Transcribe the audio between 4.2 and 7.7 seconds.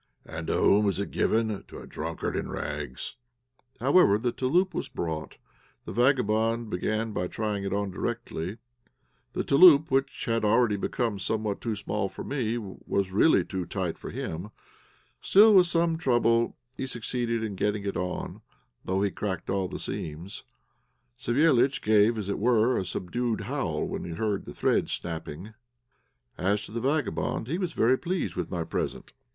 touloup was brought. The vagabond began trying